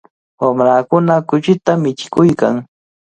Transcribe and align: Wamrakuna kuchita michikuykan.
Wamrakuna 0.41 1.13
kuchita 1.27 1.71
michikuykan. 1.81 2.53